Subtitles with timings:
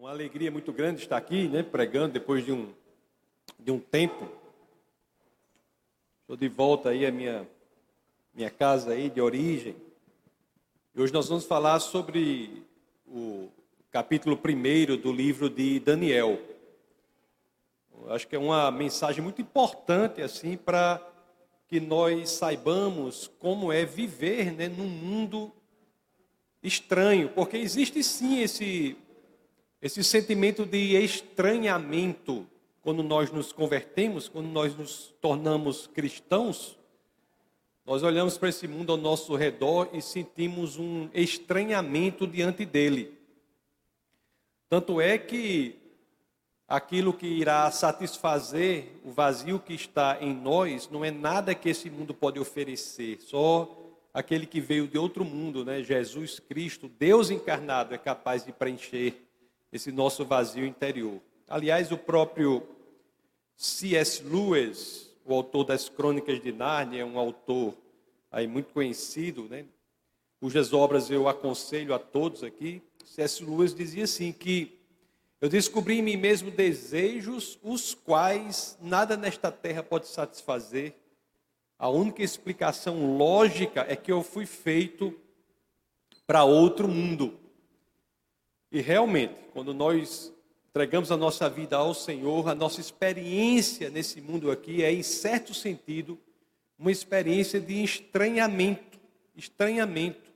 [0.00, 2.72] uma alegria muito grande estar aqui, né, pregando depois de um,
[3.58, 4.30] de um tempo.
[6.22, 7.46] Estou de volta aí à minha,
[8.32, 9.76] minha casa aí de origem.
[10.94, 12.64] E hoje nós vamos falar sobre
[13.06, 13.50] o
[13.90, 16.40] capítulo 1 do livro de Daniel.
[18.00, 21.06] Eu acho que é uma mensagem muito importante assim para
[21.68, 25.52] que nós saibamos como é viver né, num mundo
[26.62, 28.96] estranho, porque existe sim esse
[29.82, 32.46] esse sentimento de estranhamento
[32.82, 36.78] quando nós nos convertemos, quando nós nos tornamos cristãos,
[37.84, 43.18] nós olhamos para esse mundo ao nosso redor e sentimos um estranhamento diante dele.
[44.68, 45.76] Tanto é que
[46.68, 51.90] aquilo que irá satisfazer o vazio que está em nós não é nada que esse
[51.90, 53.76] mundo pode oferecer, só
[54.12, 55.82] aquele que veio de outro mundo, né?
[55.82, 59.29] Jesus Cristo, Deus encarnado, é capaz de preencher
[59.72, 61.20] esse nosso vazio interior.
[61.48, 62.66] Aliás, o próprio
[63.56, 64.22] C.S.
[64.22, 67.74] Lewis, o autor das Crônicas de Nárnia, é um autor
[68.30, 69.64] aí muito conhecido, né?
[70.40, 72.82] cujas obras eu aconselho a todos aqui.
[73.04, 73.44] C.S.
[73.44, 74.78] Lewis dizia assim que
[75.40, 80.94] eu descobri em mim mesmo desejos os quais nada nesta terra pode satisfazer.
[81.78, 85.18] A única explicação lógica é que eu fui feito
[86.26, 87.39] para outro mundo.
[88.70, 90.32] E realmente, quando nós
[90.68, 95.52] entregamos a nossa vida ao Senhor, a nossa experiência nesse mundo aqui é, em certo
[95.52, 96.18] sentido,
[96.78, 98.90] uma experiência de estranhamento
[99.40, 100.30] estranhamento.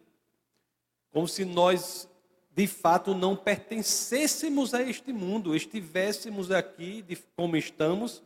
[1.12, 2.08] Como se nós,
[2.54, 8.22] de fato, não pertencêssemos a este mundo, estivéssemos aqui, de, como estamos,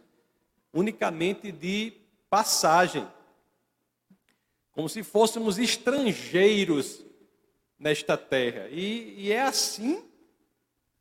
[0.73, 1.93] unicamente de
[2.31, 3.07] passagem.
[4.73, 7.05] Como se fôssemos estrangeiros
[7.79, 8.69] nesta terra.
[8.71, 10.03] E, e é assim,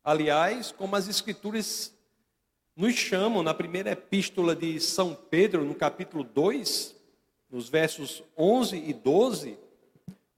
[0.04, 1.92] aliás, como as Escrituras
[2.76, 6.94] nos chamam na primeira epístola de São Pedro, no capítulo 2,
[7.50, 9.58] nos versos 11 e 12,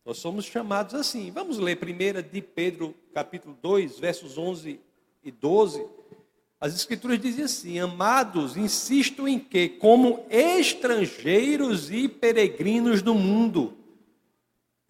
[0.05, 1.31] nós somos chamados assim.
[1.31, 4.81] Vamos ler primeira de Pedro, capítulo 2, versos 11
[5.23, 5.87] e 12.
[6.59, 13.77] As escrituras dizem assim: Amados, insisto em que, como estrangeiros e peregrinos do mundo,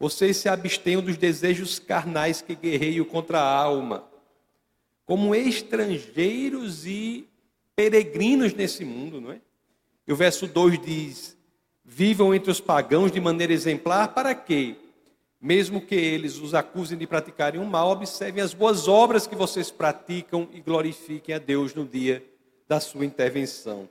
[0.00, 4.08] vocês se abstenham dos desejos carnais que guerreiam contra a alma,
[5.04, 7.28] como estrangeiros e
[7.76, 9.42] peregrinos nesse mundo, não é?
[10.08, 11.36] E o verso 2 diz:
[11.84, 14.74] Vivam entre os pagãos de maneira exemplar, para que,
[15.38, 19.70] mesmo que eles os acusem de praticarem o mal, observem as boas obras que vocês
[19.70, 22.24] praticam e glorifiquem a Deus no dia
[22.66, 23.86] da sua intervenção.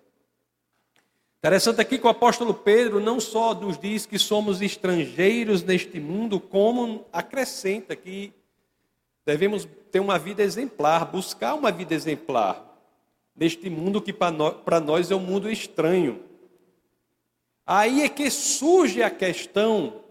[1.40, 6.38] Interessante aqui que o apóstolo Pedro não só nos diz que somos estrangeiros neste mundo,
[6.38, 8.34] como acrescenta que
[9.26, 12.66] devemos ter uma vida exemplar, buscar uma vida exemplar
[13.34, 16.22] neste mundo que para nós é um mundo estranho.
[17.66, 20.02] Aí é que surge a questão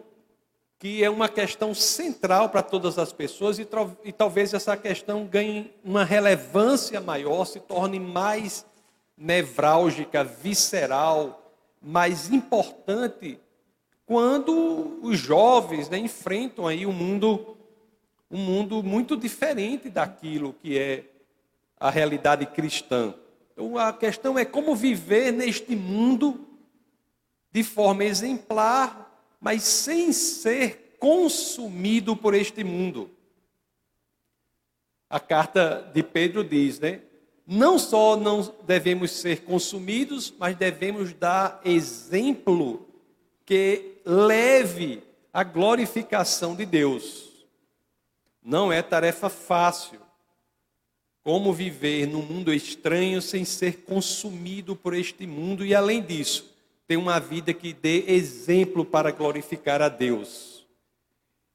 [0.79, 3.69] que é uma questão central para todas as pessoas e,
[4.05, 8.65] e talvez essa questão ganhe uma relevância maior, se torne mais
[9.19, 11.53] nevrálgica, visceral,
[11.83, 13.41] mais importante
[14.09, 17.59] quando os jovens né, enfrentam aí um mundo,
[18.31, 21.05] um mundo muito diferente daquilo que é
[21.79, 23.15] a realidade cristã.
[23.53, 26.47] Então a questão é como viver neste mundo
[27.53, 33.11] de forma exemplar, mas sem ser consumido por este mundo.
[35.11, 37.03] A carta de Pedro diz, né?
[37.51, 42.87] Não só não devemos ser consumidos, mas devemos dar exemplo
[43.47, 47.47] que leve à glorificação de Deus.
[48.45, 49.99] Não é tarefa fácil.
[51.25, 56.55] Como viver num mundo estranho sem ser consumido por este mundo e, além disso,
[56.87, 60.67] ter uma vida que dê exemplo para glorificar a Deus.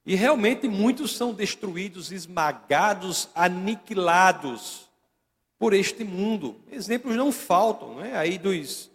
[0.04, 4.92] E realmente muitos são destruídos, esmagados, aniquilados
[5.64, 6.58] por este mundo.
[6.70, 8.18] Exemplos não faltam, não é?
[8.18, 8.92] Aí dos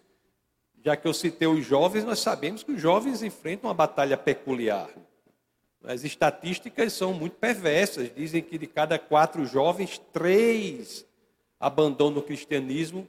[0.85, 4.91] já que eu citei os jovens, nós sabemos que os jovens enfrentam uma batalha peculiar.
[5.83, 8.15] As estatísticas são muito perversas.
[8.15, 11.07] Dizem que de cada quatro jovens, três
[11.59, 13.09] abandonam o cristianismo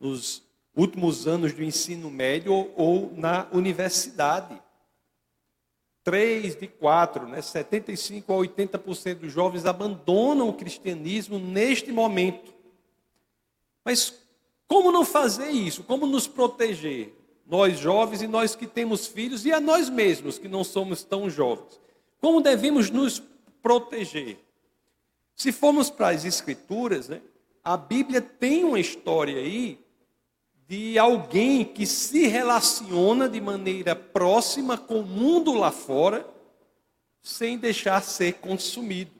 [0.00, 0.42] nos
[0.74, 4.58] últimos anos do ensino médio ou, ou na universidade.
[6.02, 7.42] Três de quatro, né?
[7.42, 12.54] 75 a 80% dos jovens abandonam o cristianismo neste momento.
[13.84, 14.14] Mas
[14.66, 15.82] como não fazer isso?
[15.82, 17.14] Como nos proteger?
[17.46, 21.28] Nós jovens e nós que temos filhos e a nós mesmos que não somos tão
[21.28, 21.78] jovens.
[22.20, 23.22] Como devemos nos
[23.62, 24.38] proteger?
[25.36, 27.20] Se formos para as Escrituras, né,
[27.62, 29.78] a Bíblia tem uma história aí
[30.66, 36.26] de alguém que se relaciona de maneira próxima com o mundo lá fora,
[37.20, 39.12] sem deixar ser consumido.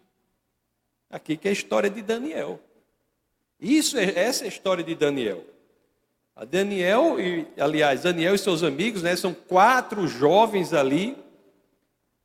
[1.11, 2.59] Aqui que é a história de Daniel.
[3.65, 5.43] Isso é essa é a história de Daniel.
[6.37, 11.17] A Daniel e aliás, Daniel e seus amigos, né, são quatro jovens ali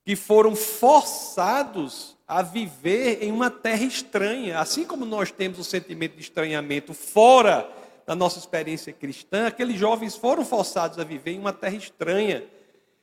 [0.05, 4.59] que foram forçados a viver em uma terra estranha.
[4.59, 7.69] Assim como nós temos o sentimento de estranhamento fora
[8.05, 12.43] da nossa experiência cristã, aqueles jovens foram forçados a viver em uma terra estranha.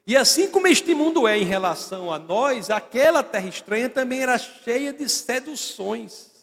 [0.06, 4.37] E assim como este mundo é em relação a nós, aquela terra estranha também era
[4.37, 6.36] cheia de seduções.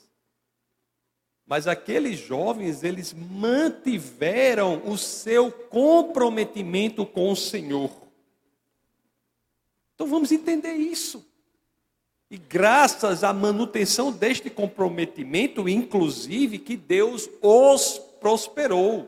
[1.46, 7.92] Mas aqueles jovens, eles mantiveram o seu comprometimento com o Senhor.
[9.94, 11.26] Então vamos entender isso.
[12.32, 19.08] E graças à manutenção deste comprometimento, inclusive, que Deus os prosperou.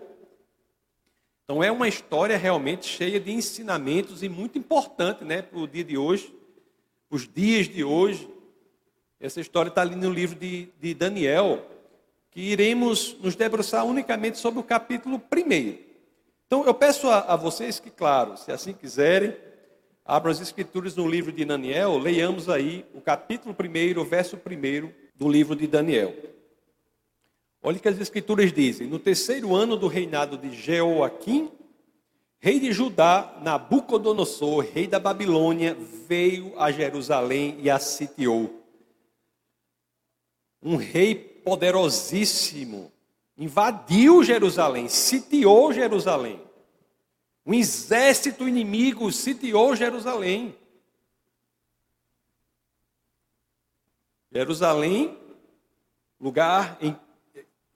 [1.44, 5.84] Então é uma história realmente cheia de ensinamentos e muito importante né, para o dia
[5.84, 6.36] de hoje,
[7.10, 8.30] os dias de hoje.
[9.20, 11.66] Essa história está ali no livro de, de Daniel,
[12.36, 15.78] que iremos nos debruçar unicamente sobre o capítulo 1.
[16.46, 19.36] Então eu peço a, a vocês que, claro, se assim quiserem,
[20.08, 25.28] Abra as escrituras no livro de Daniel, leiamos aí o capítulo 1, verso 1 do
[25.28, 26.16] livro de Daniel.
[27.60, 31.50] Olha o que as escrituras dizem: No terceiro ano do reinado de Jeoaquim,
[32.38, 35.76] rei de Judá, Nabucodonosor, rei da Babilônia,
[36.08, 38.64] veio a Jerusalém e a sitiou.
[40.62, 42.92] Um rei poderosíssimo
[43.38, 46.42] invadiu Jerusalém, sitiou Jerusalém.
[47.45, 50.56] Um exército inimigo sitiou Jerusalém.
[54.31, 55.18] Jerusalém,
[56.19, 56.95] lugar em,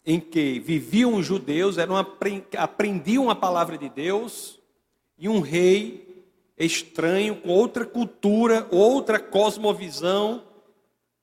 [0.06, 1.96] em que viviam os judeus, eram,
[2.58, 4.60] aprendiam a palavra de Deus,
[5.18, 6.26] e um rei
[6.58, 10.44] estranho, com outra cultura, outra cosmovisão,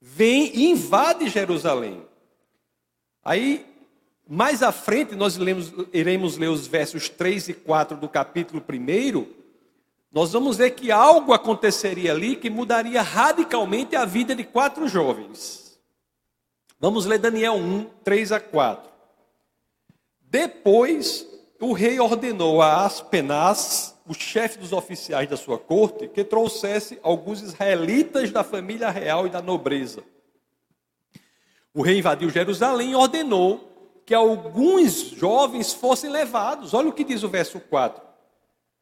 [0.01, 2.06] vem e invade Jerusalém.
[3.27, 3.67] Aí
[4.29, 9.27] mais à frente, nós lemos, iremos ler os versos 3 e 4 do capítulo 1.
[10.13, 15.79] Nós vamos ver que algo aconteceria ali que mudaria radicalmente a vida de quatro jovens.
[16.81, 18.91] Vamos ler Daniel 1, 3 a 4.
[20.23, 21.25] Depois,
[21.61, 27.43] o rei ordenou a Aspenaz, o chefe dos oficiais da sua corte, que trouxesse alguns
[27.43, 30.03] israelitas da família real e da nobreza.
[31.77, 36.73] O rei invadiu Jerusalém e ordenou que alguns jovens fossem levados.
[36.73, 38.03] Olha o que diz o verso 4.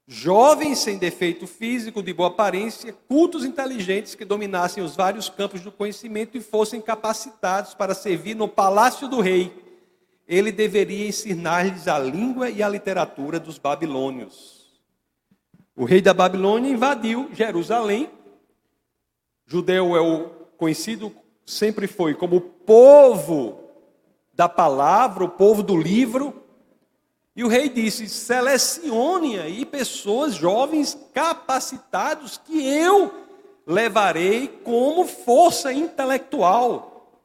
[0.07, 5.73] Jovens sem defeito físico, de boa aparência, cultos inteligentes que dominassem os vários campos do
[5.73, 9.53] conhecimento e fossem capacitados para servir no palácio do rei.
[10.29, 14.73] Ele deveria ensinar-lhes a língua e a literatura dos babilônios.
[15.75, 18.09] O rei da Babilônia invadiu Jerusalém.
[19.49, 21.13] Judeu é o conhecido
[21.45, 23.61] sempre foi como povo
[24.33, 26.43] da palavra, o povo do livro.
[27.37, 33.13] E o rei disse: selecione aí pessoas jovens capacitados que eu
[33.67, 37.21] levarei como força intelectual.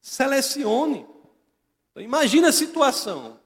[0.00, 1.06] Selecione.
[1.90, 3.38] Então, imagina a situação.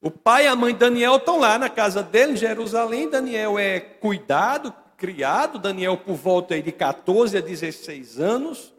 [0.00, 3.08] O pai e a mãe Daniel estão lá na casa dele, em Jerusalém.
[3.08, 5.58] Daniel é cuidado, criado.
[5.58, 8.74] Daniel, por volta de 14 a 16 anos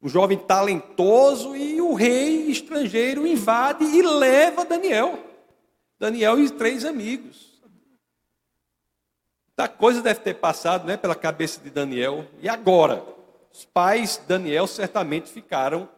[0.00, 5.18] um jovem talentoso, e o rei estrangeiro invade e leva Daniel.
[5.98, 7.60] Daniel e três amigos.
[9.56, 12.24] Da coisa deve ter passado né, pela cabeça de Daniel.
[12.40, 13.04] E agora?
[13.52, 15.88] Os pais de Daniel certamente ficaram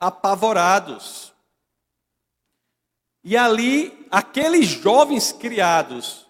[0.00, 1.32] apavorados.
[3.22, 6.23] E ali, aqueles jovens criados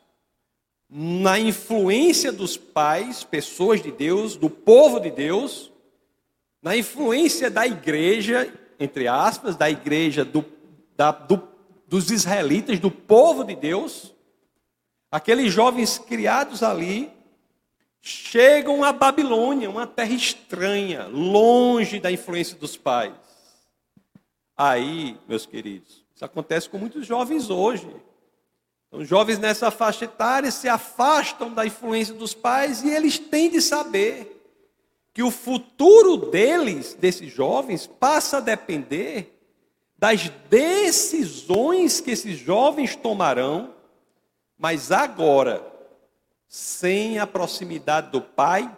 [0.88, 5.72] na influência dos pais, pessoas de Deus, do povo de Deus,
[6.62, 10.44] na influência da igreja, entre aspas, da igreja do,
[10.96, 11.42] da, do,
[11.86, 14.14] dos israelitas, do povo de Deus,
[15.10, 17.10] aqueles jovens criados ali,
[18.00, 23.14] chegam a Babilônia, uma terra estranha, longe da influência dos pais.
[24.56, 27.88] Aí, meus queridos, isso acontece com muitos jovens hoje.
[28.94, 33.60] Então, jovens nessa faixa etária se afastam da influência dos pais e eles têm de
[33.60, 34.40] saber
[35.12, 39.36] que o futuro deles, desses jovens, passa a depender
[39.98, 43.74] das decisões que esses jovens tomarão,
[44.56, 45.60] mas agora,
[46.46, 48.70] sem a proximidade do pai,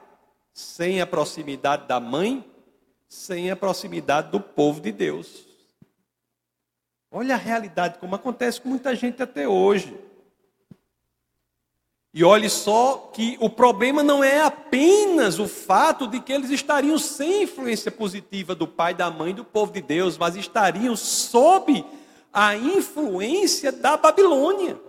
[0.51, 2.43] sem a proximidade da mãe,
[3.07, 5.45] sem a proximidade do povo de Deus.
[7.11, 10.06] Olha a realidade, como acontece com muita gente até hoje.
[12.17, 16.99] E olhe só que o problema não é apenas o fato de que eles estariam
[16.99, 21.85] sem influência positiva do pai, da mãe, do povo de Deus, mas estariam sob
[22.33, 24.81] a influência da Babilônia.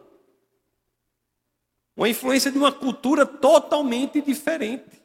[1.98, 5.04] Uma influência de uma cultura totalmente diferente.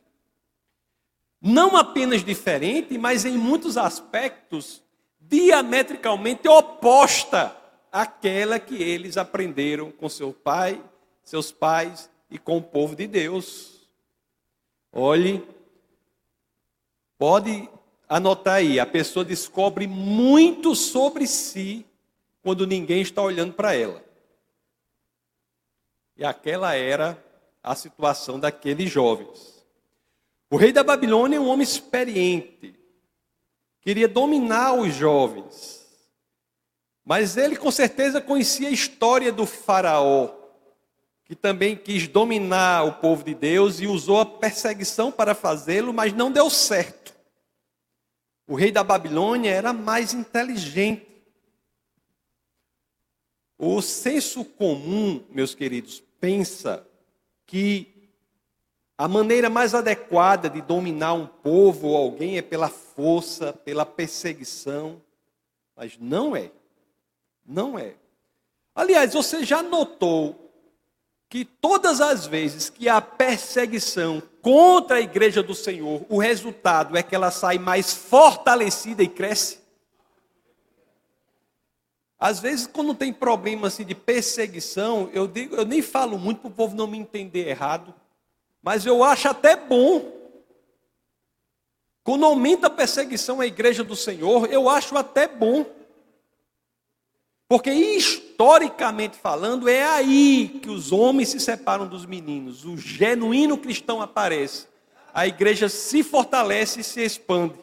[1.41, 4.81] Não apenas diferente, mas em muitos aspectos
[5.21, 7.57] diametricalmente oposta
[7.91, 10.81] àquela que eles aprenderam com seu pai,
[11.23, 13.88] seus pais e com o povo de Deus.
[14.93, 15.47] Olhe,
[17.19, 17.69] pode
[18.09, 21.87] anotar aí, a pessoa descobre muito sobre si
[22.43, 24.05] quando ninguém está olhando para ela.
[26.17, 27.23] E aquela era
[27.62, 29.64] a situação daqueles jovens.
[30.50, 32.79] O rei da Babilônia é um homem experiente,
[33.81, 35.81] queria dominar os jovens.
[37.05, 40.42] Mas ele com certeza conhecia a história do Faraó
[41.25, 46.12] que também quis dominar o povo de Deus e usou a perseguição para fazê-lo, mas
[46.12, 47.14] não deu certo.
[48.47, 51.07] O rei da Babilônia era mais inteligente.
[53.57, 56.87] O senso comum, meus queridos, pensa
[57.47, 58.11] que
[58.99, 65.00] a maneira mais adequada de dominar um povo ou alguém é pela força, pela perseguição,
[65.76, 66.50] mas não é.
[67.45, 67.95] Não é.
[68.75, 70.42] Aliás, você já notou
[71.33, 77.03] que todas as vezes que há perseguição contra a igreja do Senhor, o resultado é
[77.03, 79.59] que ela sai mais fortalecida e cresce.
[82.21, 86.49] Às vezes, quando tem problema assim, de perseguição, eu, digo, eu nem falo muito para
[86.49, 87.95] o povo não me entender errado,
[88.62, 90.12] mas eu acho até bom.
[92.05, 95.65] Quando aumenta a perseguição à igreja do Senhor, eu acho até bom.
[97.53, 102.65] Porque historicamente falando, é aí que os homens se separam dos meninos.
[102.65, 104.67] O genuíno cristão aparece.
[105.13, 107.59] A igreja se fortalece e se expande.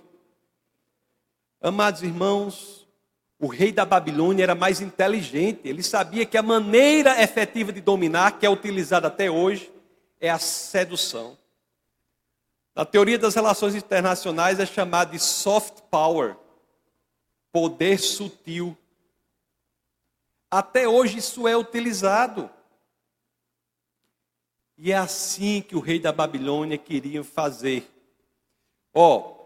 [1.59, 2.87] Amados irmãos,
[3.39, 5.61] o rei da Babilônia era mais inteligente.
[5.63, 9.71] Ele sabia que a maneira efetiva de dominar, que é utilizada até hoje,
[10.21, 11.35] é a sedução.
[12.75, 16.35] Na teoria das relações internacionais é chamado de soft power,
[17.51, 18.77] poder sutil.
[20.51, 22.49] Até hoje isso é utilizado.
[24.77, 27.87] E é assim que o rei da Babilônia queria fazer.
[28.93, 29.39] Ó, oh,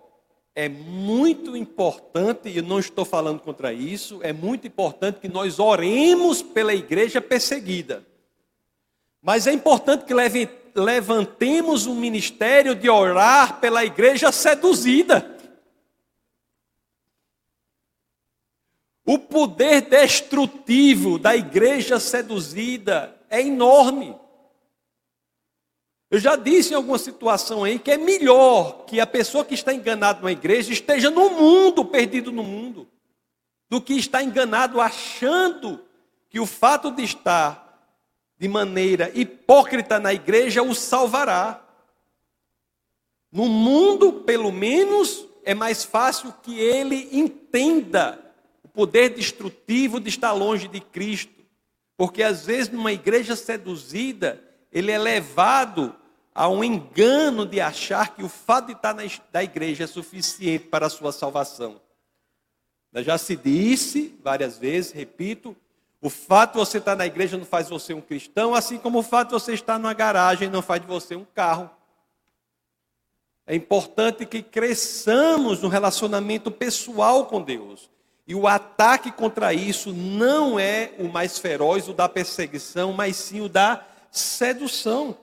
[0.55, 5.59] é muito importante, e eu não estou falando contra isso, é muito importante que nós
[5.59, 8.05] oremos pela igreja perseguida.
[9.21, 10.13] Mas é importante que
[10.75, 15.32] levantemos um ministério de orar pela igreja seduzida.
[19.05, 24.15] O poder destrutivo da igreja seduzida é enorme.
[26.09, 29.73] Eu já disse em alguma situação aí que é melhor que a pessoa que está
[29.73, 32.87] enganada na igreja esteja no mundo, perdido no mundo,
[33.69, 35.83] do que estar enganado achando
[36.29, 37.63] que o fato de estar
[38.37, 41.61] de maneira hipócrita na igreja o salvará.
[43.31, 48.22] No mundo, pelo menos, é mais fácil que ele entenda
[48.73, 51.45] poder destrutivo de estar longe de Cristo.
[51.95, 55.95] Porque às vezes numa igreja seduzida, ele é levado
[56.33, 58.95] a um engano de achar que o fato de estar
[59.31, 61.79] na igreja é suficiente para a sua salvação.
[62.95, 65.55] Já se disse várias vezes, repito,
[66.01, 69.03] o fato de você estar na igreja não faz você um cristão, assim como o
[69.03, 71.69] fato de você estar numa garagem não faz de você um carro.
[73.45, 77.89] É importante que cresçamos no relacionamento pessoal com Deus.
[78.25, 83.41] E o ataque contra isso não é o mais feroz, o da perseguição, mas sim
[83.41, 85.17] o da sedução.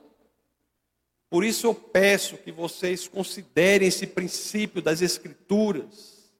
[1.30, 6.30] Por isso eu peço que vocês considerem esse princípio das Escrituras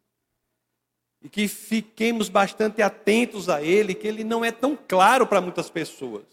[1.23, 5.71] e que fiquemos bastante atentos a ele, que ele não é tão claro para muitas
[5.71, 6.25] pessoas.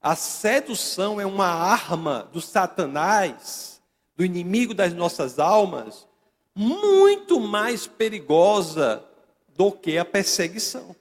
[0.00, 3.82] A sedução é uma arma do Satanás,
[4.16, 6.06] do inimigo das nossas almas,
[6.54, 9.04] muito mais perigosa
[9.56, 10.94] do que a perseguição.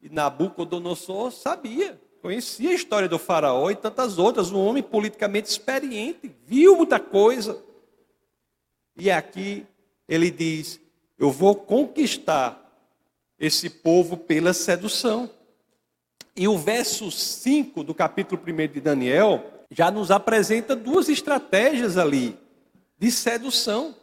[0.00, 6.34] E Nabucodonosor sabia, conhecia a história do faraó e tantas outras, um homem politicamente experiente,
[6.46, 7.62] viu muita coisa.
[8.96, 9.66] E aqui
[10.08, 10.80] ele diz:
[11.18, 12.64] Eu vou conquistar
[13.38, 15.30] esse povo pela sedução.
[16.34, 22.38] E o verso 5 do capítulo 1 de Daniel já nos apresenta duas estratégias ali
[22.98, 23.94] de sedução.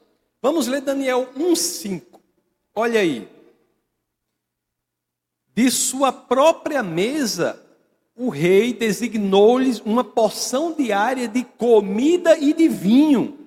[0.41, 2.14] Vamos ler Daniel 1,5.
[2.75, 3.27] Olha aí.
[5.55, 7.65] De sua própria mesa,
[8.13, 13.39] o rei designou-lhes uma porção diária de comida e de vinho.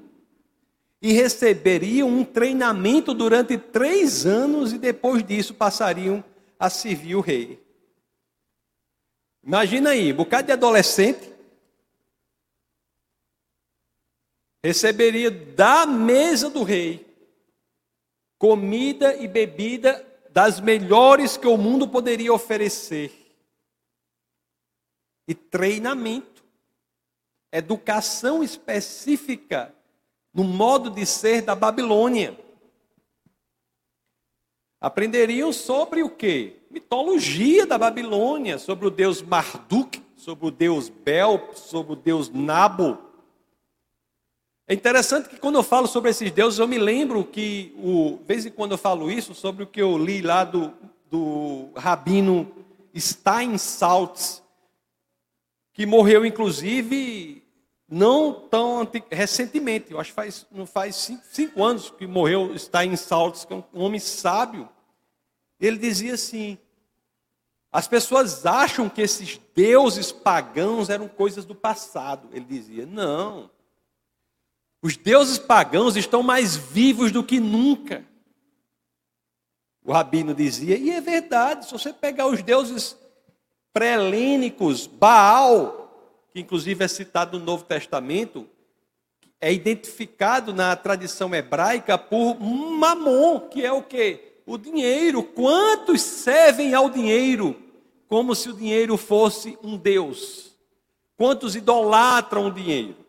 [1.02, 6.24] E receberiam um treinamento durante três anos, e depois disso passariam
[6.58, 7.62] a servir o rei.
[9.44, 11.32] Imagina aí, um bocado de adolescente
[14.62, 17.07] receberia da mesa do rei
[18.38, 23.12] comida e bebida das melhores que o mundo poderia oferecer.
[25.26, 26.44] E treinamento,
[27.52, 29.74] educação específica
[30.32, 32.38] no modo de ser da Babilônia.
[34.80, 36.56] Aprenderiam sobre o que?
[36.70, 43.07] Mitologia da Babilônia, sobre o deus Marduk, sobre o deus Bel, sobre o deus Nabo.
[44.70, 48.44] É interessante que quando eu falo sobre esses deuses, eu me lembro que, o, vez
[48.44, 50.74] em quando eu falo isso, sobre o que eu li lá do,
[51.10, 52.46] do rabino
[52.94, 54.42] Stein Saltz,
[55.72, 57.42] que morreu inclusive
[57.90, 62.94] não tão recentemente, eu acho que faz, não faz cinco, cinco anos que morreu Stein
[62.94, 64.68] Saltz, que é um homem sábio.
[65.58, 66.58] Ele dizia assim:
[67.72, 72.28] as pessoas acham que esses deuses pagãos eram coisas do passado.
[72.32, 73.50] Ele dizia: não.
[74.80, 78.04] Os deuses pagãos estão mais vivos do que nunca.
[79.84, 82.96] O rabino dizia, e é verdade, se você pegar os deuses
[83.72, 88.46] pré-helênicos, Baal, que inclusive é citado no Novo Testamento,
[89.40, 94.20] é identificado na tradição hebraica por Mamon, que é o que?
[94.44, 95.22] O dinheiro.
[95.22, 97.56] Quantos servem ao dinheiro
[98.08, 100.56] como se o dinheiro fosse um Deus?
[101.16, 103.07] Quantos idolatram o dinheiro?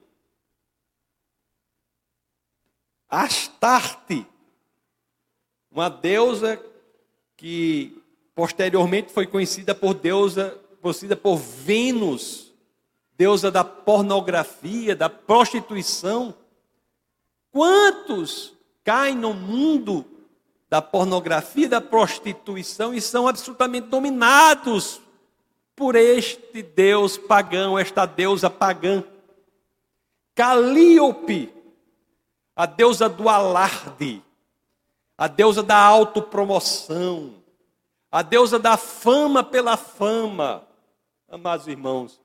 [3.09, 4.25] Astarte,
[5.71, 6.61] uma deusa
[7.35, 7.99] que
[8.35, 12.53] posteriormente foi conhecida por deusa, conhecida por Vênus,
[13.17, 16.35] deusa da pornografia, da prostituição.
[17.51, 18.53] Quantos
[18.83, 20.05] caem no mundo
[20.69, 25.01] da pornografia, da prostituição e são absolutamente dominados
[25.75, 29.03] por este deus pagão, esta deusa pagã?
[30.35, 31.51] Calíope,
[32.59, 34.21] a deusa do alarde,
[35.17, 37.35] a deusa da autopromoção,
[38.11, 40.67] a deusa da fama pela fama.
[41.29, 42.19] Amados irmãos,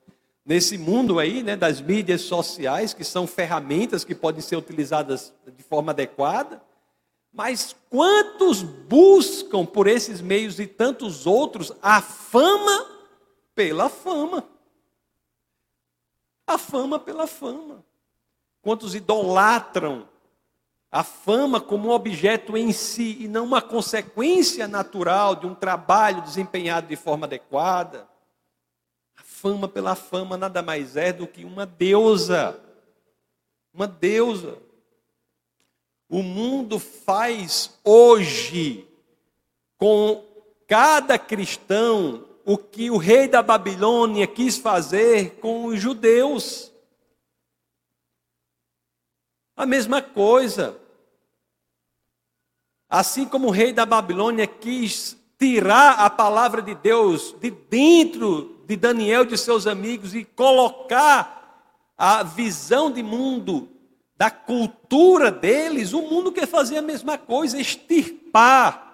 [0.44, 5.62] nesse mundo aí, né, das mídias sociais, que são ferramentas que podem ser utilizadas de
[5.62, 6.60] forma adequada,
[7.32, 12.90] mas quantos buscam por esses meios e tantos outros a fama
[13.54, 14.42] pela fama?
[16.44, 17.84] A fama pela fama.
[18.60, 20.12] Quantos idolatram
[20.94, 26.22] a fama como um objeto em si e não uma consequência natural de um trabalho
[26.22, 28.08] desempenhado de forma adequada.
[29.16, 32.60] A fama pela fama nada mais é do que uma deusa.
[33.72, 34.56] Uma deusa.
[36.08, 38.88] O mundo faz hoje
[39.76, 40.24] com
[40.68, 46.72] cada cristão o que o rei da Babilônia quis fazer com os judeus.
[49.56, 50.83] A mesma coisa.
[52.88, 58.76] Assim como o rei da Babilônia quis tirar a palavra de Deus de dentro de
[58.76, 63.68] Daniel e de seus amigos e colocar a visão de mundo
[64.16, 68.84] da cultura deles, o mundo quer fazer a mesma coisa, extirpar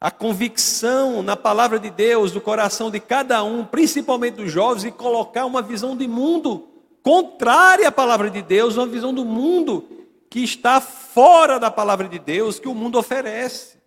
[0.00, 4.90] a convicção na palavra de Deus do coração de cada um, principalmente dos jovens, e
[4.90, 6.66] colocar uma visão de mundo
[7.02, 9.99] contrária à palavra de Deus, uma visão do mundo
[10.30, 13.80] que está fora da palavra de Deus que o mundo oferece.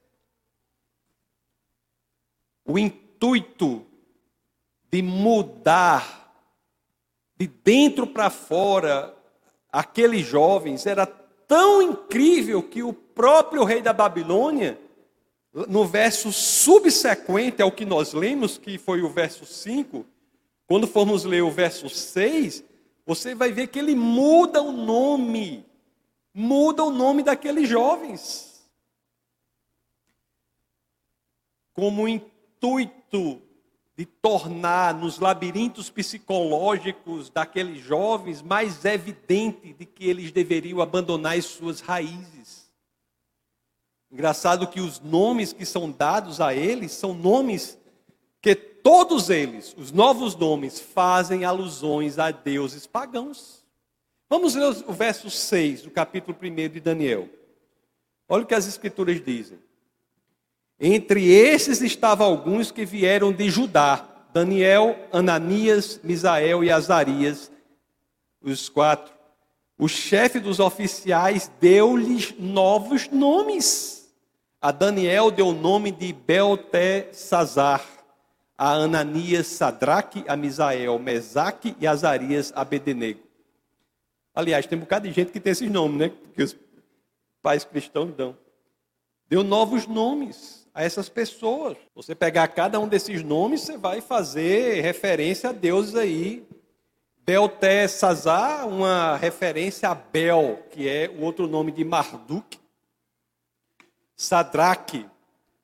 [2.65, 3.86] O intuito
[4.91, 6.36] de mudar
[7.38, 9.15] de dentro para fora
[9.71, 14.79] aqueles jovens era tão incrível que o próprio rei da Babilônia,
[15.53, 20.06] no verso subsequente ao que nós lemos, que foi o verso 5,
[20.67, 22.63] quando formos ler o verso 6,
[23.06, 25.65] você vai ver que ele muda o nome
[26.34, 28.63] muda o nome daqueles jovens.
[31.74, 33.41] Como intuito
[33.96, 41.46] de tornar nos labirintos psicológicos daqueles jovens mais evidente de que eles deveriam abandonar as
[41.46, 42.72] suas raízes.
[44.12, 47.78] Engraçado que os nomes que são dados a eles são nomes
[48.41, 53.62] que todos eles, os novos nomes, fazem alusões a deuses pagãos.
[54.29, 57.29] Vamos ler o verso 6 do capítulo 1 de Daniel.
[58.27, 59.59] Olha o que as Escrituras dizem.
[60.79, 67.51] Entre esses estavam alguns que vieram de Judá: Daniel, Ananias, Misael e Azarias,
[68.41, 69.13] os quatro.
[69.77, 74.13] O chefe dos oficiais deu-lhes novos nomes.
[74.62, 77.86] A Daniel deu o nome de Beltesazar,
[78.57, 83.19] a Ananias Sadraque, a Misael Mesaque e Azarias Abednego.
[84.34, 86.12] Aliás, tem um bocado de gente que tem esses nomes, né?
[86.34, 86.56] Que os
[87.41, 88.36] pais cristãos dão.
[89.30, 91.78] Deu novos nomes a essas pessoas.
[91.93, 96.46] Você pegar cada um desses nomes, você vai fazer referência a deuses aí.
[97.26, 102.60] Beltesazar, uma referência a Bel, que é o outro nome de Marduk.
[104.15, 105.06] Sadraque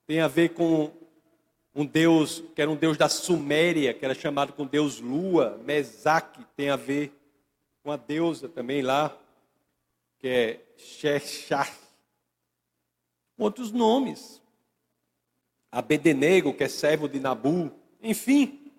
[0.07, 0.91] tem a ver com
[1.75, 5.59] um deus, que era um deus da Suméria, que era chamado com deus Lua.
[5.65, 7.18] Mesaque tem a ver
[7.83, 9.15] com a deusa também lá,
[10.19, 11.71] que é Sheshach.
[13.37, 14.41] Outros nomes.
[15.71, 17.71] Abednego, que é servo de Nabu.
[18.01, 18.71] Enfim,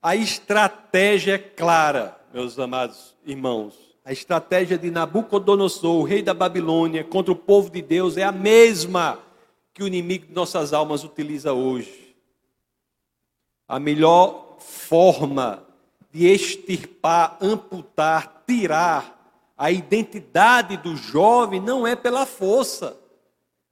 [0.00, 3.90] a estratégia é clara, meus amados irmãos.
[4.04, 8.32] A estratégia de Nabucodonosor, o rei da Babilônia, contra o povo de Deus é a
[8.32, 9.20] mesma
[9.74, 12.16] que o inimigo de nossas almas utiliza hoje.
[13.68, 15.64] A melhor forma
[16.12, 19.20] de extirpar, amputar, tirar
[19.60, 22.98] a identidade do jovem não é pela força,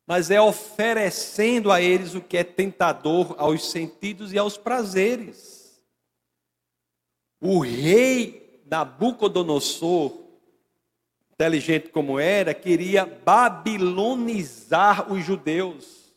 [0.07, 5.83] mas é oferecendo a eles o que é tentador aos sentidos e aos prazeres.
[7.41, 10.13] O rei Nabucodonosor,
[11.33, 16.13] inteligente como era, queria babilonizar os judeus.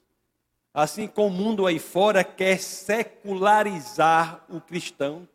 [0.73, 5.25] Assim como o mundo aí fora quer secularizar o cristão.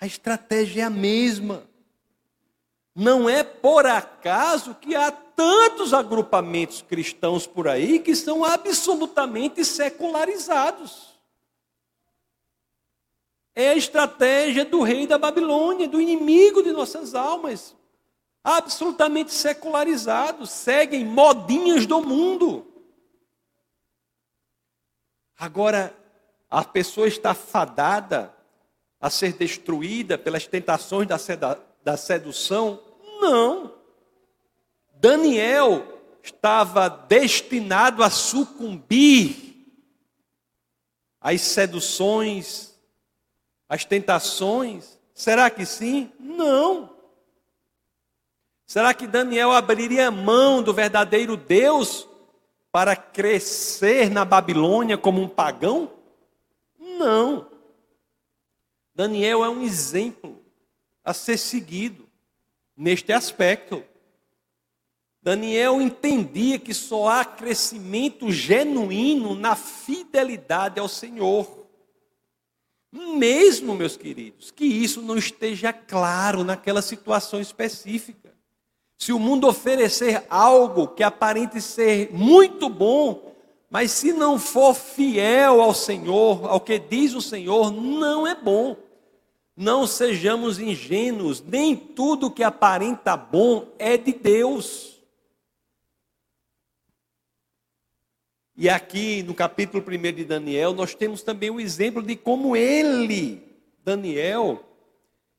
[0.00, 1.68] A estratégia é a mesma.
[2.94, 11.18] Não é por acaso que há tantos agrupamentos cristãos por aí que são absolutamente secularizados.
[13.54, 17.76] É a estratégia do rei da Babilônia, do inimigo de nossas almas.
[18.42, 22.66] Absolutamente secularizados, seguem modinhas do mundo.
[25.36, 25.96] Agora,
[26.48, 28.37] a pessoa está fadada
[29.00, 31.06] a ser destruída pelas tentações
[31.84, 32.80] da sedução?
[33.20, 33.74] Não.
[34.94, 39.48] Daniel estava destinado a sucumbir
[41.20, 42.74] às seduções,
[43.68, 44.98] às tentações?
[45.14, 46.12] Será que sim?
[46.18, 46.90] Não.
[48.66, 52.06] Será que Daniel abriria mão do verdadeiro Deus
[52.70, 55.90] para crescer na Babilônia como um pagão?
[56.78, 57.46] Não.
[58.98, 60.42] Daniel é um exemplo
[61.04, 62.08] a ser seguido
[62.76, 63.84] neste aspecto.
[65.22, 71.64] Daniel entendia que só há crescimento genuíno na fidelidade ao Senhor.
[72.90, 78.34] Mesmo, meus queridos, que isso não esteja claro naquela situação específica.
[78.96, 83.32] Se o mundo oferecer algo que aparente ser muito bom,
[83.70, 88.87] mas se não for fiel ao Senhor, ao que diz o Senhor, não é bom.
[89.60, 95.00] Não sejamos ingênuos, nem tudo que aparenta bom é de Deus.
[98.56, 103.42] E aqui no capítulo 1 de Daniel, nós temos também o exemplo de como ele,
[103.84, 104.64] Daniel,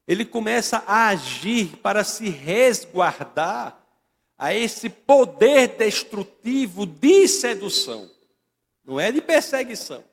[0.05, 3.81] ele começa a agir para se resguardar
[4.37, 8.11] a esse poder destrutivo de sedução.
[8.83, 10.03] Não é de perseguição,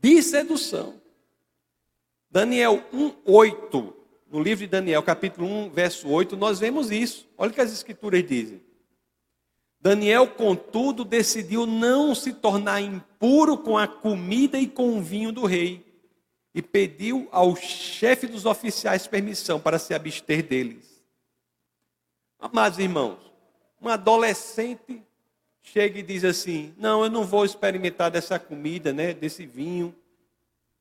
[0.00, 1.01] de sedução.
[2.32, 3.92] Daniel 1:8,
[4.30, 7.28] no livro de Daniel, capítulo 1, verso 8, nós vemos isso.
[7.36, 8.62] Olha o que as escrituras dizem.
[9.78, 15.44] Daniel, contudo, decidiu não se tornar impuro com a comida e com o vinho do
[15.44, 15.84] rei,
[16.54, 21.04] e pediu ao chefe dos oficiais permissão para se abster deles.
[22.38, 23.18] Amados irmãos,
[23.78, 25.02] um adolescente
[25.60, 29.94] chega e diz assim: Não, eu não vou experimentar dessa comida, né, desse vinho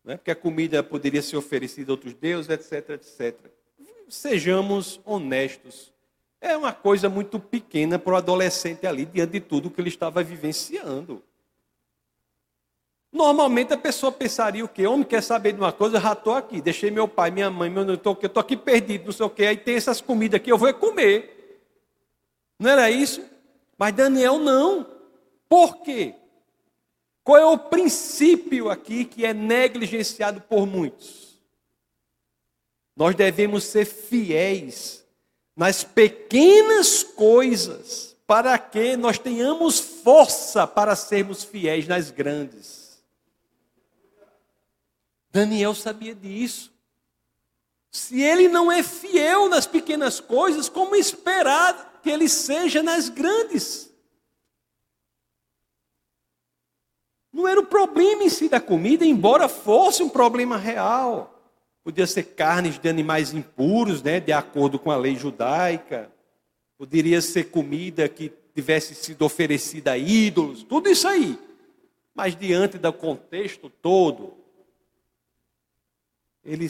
[0.04, 0.18] né?
[0.18, 3.36] porque a comida poderia ser oferecida a outros deuses, etc, etc.
[4.10, 5.92] Sejamos honestos.
[6.40, 10.24] É uma coisa muito pequena para o adolescente ali, diante de tudo que ele estava
[10.24, 11.24] vivenciando.
[13.12, 14.88] Normalmente a pessoa pensaria o quê?
[14.88, 17.84] Homem quer saber de uma coisa, já estou aqui, deixei meu pai, minha mãe, meu,
[17.84, 20.74] eu estou aqui perdido, não sei o quê, aí tem essas comidas aqui, eu vou
[20.74, 21.62] comer.
[22.58, 23.22] Não era isso?
[23.78, 24.88] Mas Daniel não.
[25.50, 26.16] Por quê?
[27.24, 31.40] Qual é o princípio aqui que é negligenciado por muitos?
[32.96, 35.06] Nós devemos ser fiéis
[35.56, 43.04] nas pequenas coisas para que nós tenhamos força para sermos fiéis nas grandes.
[45.32, 46.72] Daniel sabia disso.
[47.92, 53.91] Se ele não é fiel nas pequenas coisas, como esperar que ele seja nas grandes?
[57.42, 61.42] Não era o problema em si da comida, embora fosse um problema real.
[61.84, 66.12] Podia ser carnes de animais impuros, né, de acordo com a lei judaica.
[66.78, 71.36] Poderia ser comida que tivesse sido oferecida a ídolos, tudo isso aí.
[72.14, 74.36] Mas diante do contexto todo,
[76.46, 76.70] ele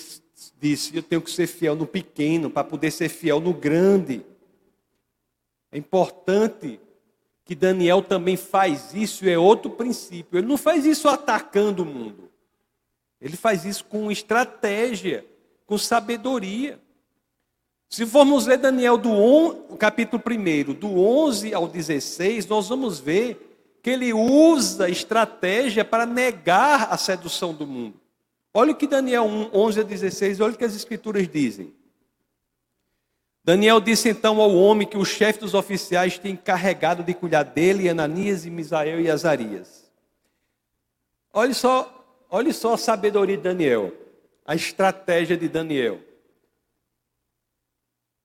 [0.57, 4.25] disse: Eu tenho que ser fiel no pequeno para poder ser fiel no grande.
[5.69, 6.79] É importante
[7.51, 10.39] que Daniel também faz isso, é outro princípio.
[10.39, 12.31] Ele não faz isso atacando o mundo.
[13.19, 15.25] Ele faz isso com estratégia,
[15.65, 16.79] com sabedoria.
[17.89, 23.75] Se formos ler Daniel do on, capítulo 1, do 11 ao 16, nós vamos ver
[23.83, 27.99] que ele usa estratégia para negar a sedução do mundo.
[28.53, 31.73] Olha o que Daniel 1, 11 a 16, olha o que as escrituras dizem.
[33.51, 37.89] Daniel disse então ao homem que o chefe dos oficiais tinha encarregado de cuidar dele,
[37.89, 39.91] Ananias e Misael e Azarias.
[41.33, 43.91] Olha só, olha só a sabedoria de Daniel,
[44.45, 45.99] a estratégia de Daniel.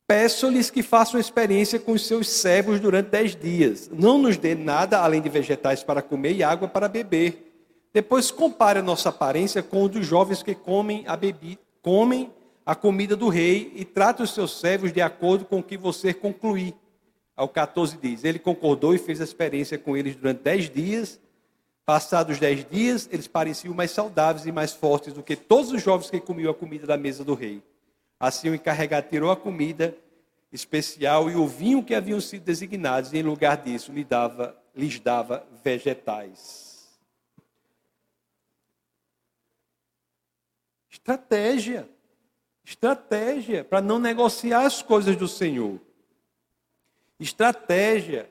[0.06, 3.90] Peço-lhes que façam experiência com os seus servos durante dez dias.
[3.92, 7.52] Não nos dê nada além de vegetais para comer e água para beber.
[7.92, 12.32] Depois compare a nossa aparência com o dos jovens que comem a bebida, comem
[12.66, 16.12] a comida do rei e trata os seus servos de acordo com o que você
[16.12, 16.74] concluir.
[17.36, 21.20] Ao 14 diz: Ele concordou e fez a experiência com eles durante dez dias.
[21.84, 26.10] Passados dez dias, eles pareciam mais saudáveis e mais fortes do que todos os jovens
[26.10, 27.62] que comiam a comida da mesa do rei.
[28.18, 29.96] Assim, o encarregado tirou a comida
[30.50, 34.98] especial e o vinho que haviam sido designados, e em lugar disso lhe dava, lhes
[34.98, 36.88] dava vegetais.
[40.90, 41.88] Estratégia
[42.66, 45.80] estratégia para não negociar as coisas do Senhor.
[47.18, 48.28] Estratégia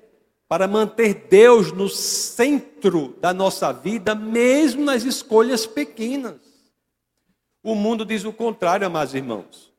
[0.47, 6.35] para manter Deus no centro da nossa vida, mesmo nas escolhas pequenas.
[7.63, 9.73] O mundo diz o contrário, amados irmãos.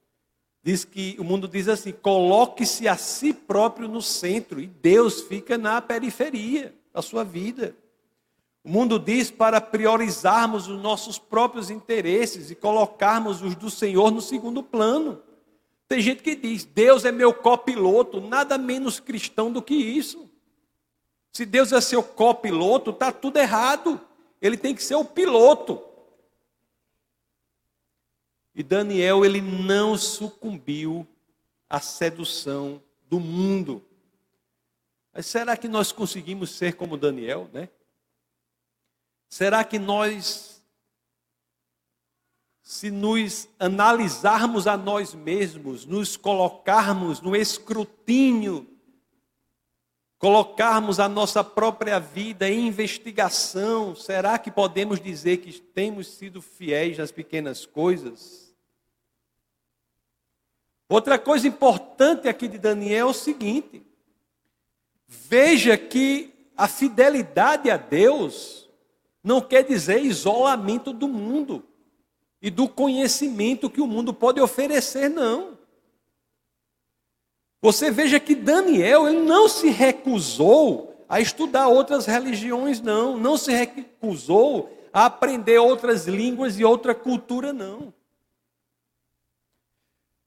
[0.62, 5.56] Diz que o mundo diz assim: coloque-se a si próprio no centro e Deus fica
[5.58, 7.76] na periferia da sua vida.
[8.66, 14.20] O mundo diz para priorizarmos os nossos próprios interesses e colocarmos os do Senhor no
[14.20, 15.22] segundo plano.
[15.86, 20.28] Tem gente que diz: Deus é meu copiloto, nada menos cristão do que isso.
[21.30, 24.00] Se Deus é seu copiloto, está tudo errado.
[24.42, 25.80] Ele tem que ser o piloto.
[28.52, 31.06] E Daniel, ele não sucumbiu
[31.70, 33.80] à sedução do mundo.
[35.12, 37.68] Mas será que nós conseguimos ser como Daniel, né?
[39.28, 40.62] Será que nós,
[42.62, 48.66] se nos analisarmos a nós mesmos, nos colocarmos no escrutínio,
[50.18, 56.98] colocarmos a nossa própria vida em investigação, será que podemos dizer que temos sido fiéis
[56.98, 58.46] nas pequenas coisas?
[60.88, 63.84] Outra coisa importante aqui de Daniel é o seguinte:
[65.06, 68.65] veja que a fidelidade a Deus
[69.26, 71.64] não quer dizer isolamento do mundo
[72.40, 75.58] e do conhecimento que o mundo pode oferecer, não.
[77.60, 83.18] Você veja que Daniel ele não se recusou a estudar outras religiões, não.
[83.18, 87.92] Não se recusou a aprender outras línguas e outra cultura, não.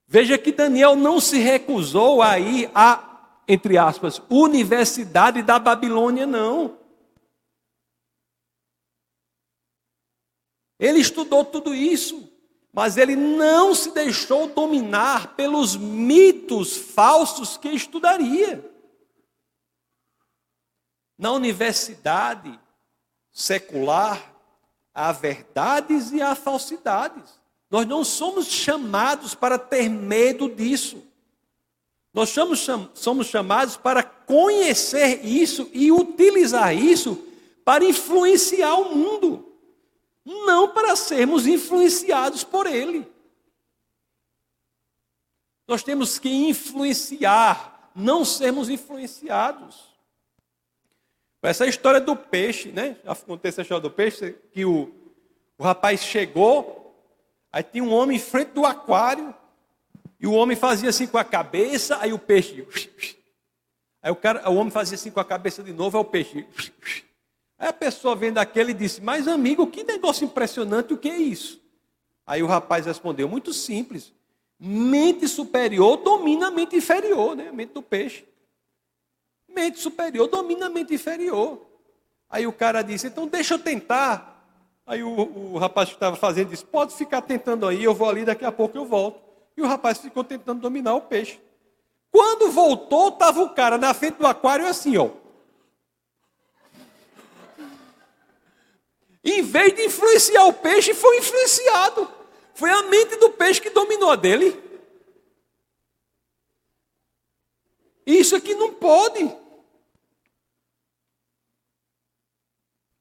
[0.05, 6.78] Veja que Daniel não se recusou a ir à, entre aspas, Universidade da Babilônia, não.
[10.79, 12.31] Ele estudou tudo isso,
[12.71, 18.65] mas ele não se deixou dominar pelos mitos falsos que estudaria.
[21.17, 22.57] Na universidade
[23.29, 24.33] secular,
[24.93, 27.39] há verdades e há falsidades.
[27.69, 31.03] Nós não somos chamados para ter medo disso.
[32.13, 37.21] Nós somos, chamados para conhecer isso e utilizar isso
[37.63, 39.48] para influenciar o mundo
[40.25, 43.07] não para sermos influenciados por ele.
[45.67, 49.89] Nós temos que influenciar, não sermos influenciados.
[51.41, 52.97] Essa história do peixe, né?
[53.03, 54.91] Já aconteceu a história do peixe, que o,
[55.57, 56.93] o rapaz chegou,
[57.51, 59.33] aí tinha um homem em frente do aquário,
[60.19, 62.67] e o homem fazia assim com a cabeça, aí o peixe.
[64.01, 66.45] Aí o, cara, o homem fazia assim com a cabeça de novo, é o peixe.
[67.59, 71.61] Aí a pessoa vendo aquele disse: Mas amigo, que negócio impressionante, o que é isso?
[72.25, 74.13] Aí o rapaz respondeu: Muito simples.
[74.57, 77.49] Mente superior domina a mente inferior, né?
[77.49, 78.25] A mente do peixe.
[79.47, 81.65] Mente superior domina a mente inferior.
[82.29, 84.37] Aí o cara disse: Então deixa eu tentar.
[84.85, 88.23] Aí o, o rapaz que estava fazendo disse: Pode ficar tentando aí, eu vou ali,
[88.23, 89.19] daqui a pouco eu volto.
[89.57, 91.39] E o rapaz ficou tentando dominar o peixe.
[92.09, 95.09] Quando voltou, estava o cara na frente do aquário assim, ó.
[99.29, 102.11] Em vez de influenciar o peixe, foi influenciado.
[102.55, 104.59] Foi a mente do peixe que dominou a dele.
[108.07, 109.31] Isso aqui não pode.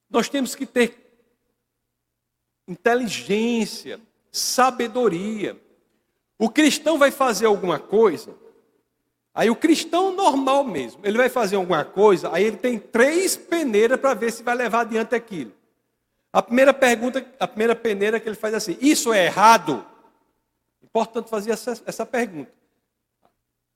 [0.07, 0.95] Nós temos que ter
[2.67, 3.99] inteligência,
[4.31, 5.59] sabedoria.
[6.37, 8.37] O cristão vai fazer alguma coisa,
[9.33, 13.99] aí o cristão normal mesmo, ele vai fazer alguma coisa, aí ele tem três peneiras
[13.99, 15.58] para ver se vai levar adiante aquilo.
[16.31, 19.85] A primeira pergunta, a primeira peneira que ele faz é assim: Isso é errado?
[20.83, 22.51] Importante fazer essa, essa pergunta.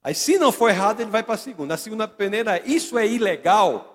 [0.04, 1.74] Aí, se não for errado, ele vai para a segunda.
[1.74, 3.90] A segunda peneira é: Isso é ilegal?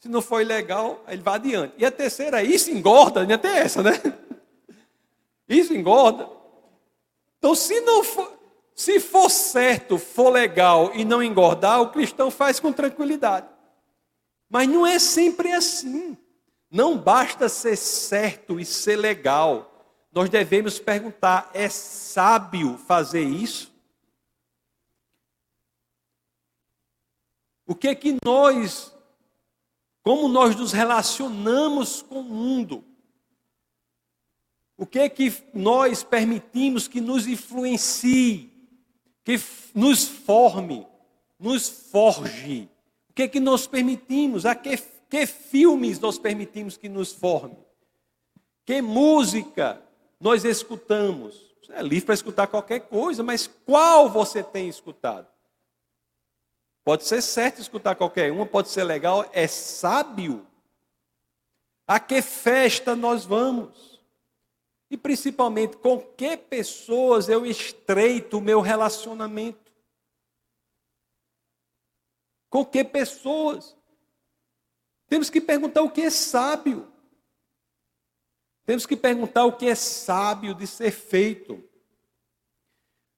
[0.00, 1.74] Se não for ilegal, ele vai adiante.
[1.76, 3.20] E a terceira é: Isso engorda?
[3.20, 3.92] Ainda tem essa, né?
[5.48, 6.28] Isso engorda.
[7.38, 8.32] Então, se não for,
[8.74, 13.48] se for certo, for legal e não engordar, o cristão faz com tranquilidade.
[14.48, 16.16] Mas não é sempre assim.
[16.70, 19.74] Não basta ser certo e ser legal.
[20.12, 23.72] Nós devemos perguntar: é sábio fazer isso?
[27.66, 28.94] O que é que nós,
[30.02, 32.84] como nós nos relacionamos com o mundo?
[34.76, 38.50] O que é que nós permitimos que nos influencie,
[39.24, 39.38] que
[39.74, 40.86] nos forme,
[41.38, 42.70] nos forge?
[43.10, 44.46] O que é que nós permitimos?
[44.46, 44.78] A que
[45.08, 47.56] que filmes nós permitimos que nos forme?
[48.64, 49.82] Que música
[50.20, 51.54] nós escutamos?
[51.62, 55.26] Você é livre para escutar qualquer coisa, mas qual você tem escutado?
[56.84, 60.46] Pode ser certo escutar qualquer uma, pode ser legal, é sábio.
[61.86, 63.98] A que festa nós vamos?
[64.90, 69.72] E principalmente, com que pessoas eu estreito o meu relacionamento?
[72.50, 73.77] Com que pessoas?
[75.08, 76.86] Temos que perguntar o que é sábio.
[78.66, 81.64] Temos que perguntar o que é sábio de ser feito.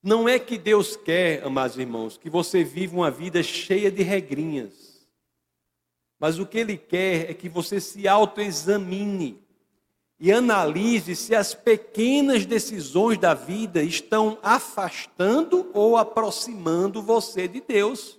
[0.03, 5.07] Não é que Deus quer, amados irmãos, que você viva uma vida cheia de regrinhas.
[6.19, 9.43] Mas o que Ele quer é que você se autoexamine
[10.21, 18.19] e analise se as pequenas decisões da vida estão afastando ou aproximando você de Deus.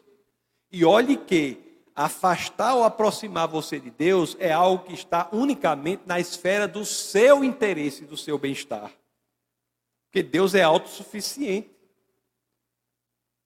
[0.71, 6.19] E olhe que afastar ou aproximar você de Deus é algo que está unicamente na
[6.19, 8.91] esfera do seu interesse, do seu bem-estar.
[10.05, 11.69] Porque Deus é autossuficiente.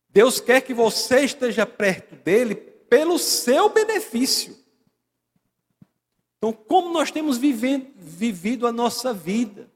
[0.10, 4.58] Deus quer que você esteja perto dele pelo seu benefício.
[6.38, 9.70] Então, como nós temos vivendo, vivido a nossa vida?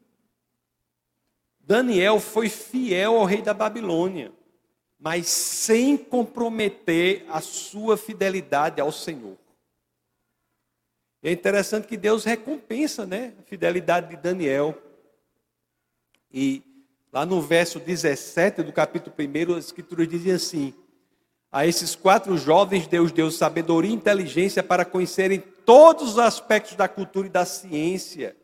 [1.60, 4.39] Daniel foi fiel ao rei da Babilônia
[5.00, 9.38] mas sem comprometer a sua fidelidade ao Senhor.
[11.24, 14.78] é interessante que Deus recompensa né, a fidelidade de Daniel.
[16.32, 16.62] E
[17.14, 20.74] lá no verso 17 do capítulo 1, as escrituras dizem assim:
[21.50, 26.90] A esses quatro jovens Deus deu sabedoria e inteligência para conhecerem todos os aspectos da
[26.90, 28.36] cultura e da ciência.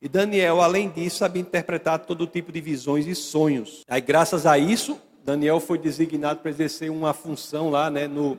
[0.00, 3.84] E Daniel, além disso, sabia interpretar todo tipo de visões e sonhos.
[3.88, 8.38] Aí, graças a isso, Daniel foi designado para exercer uma função lá né, no,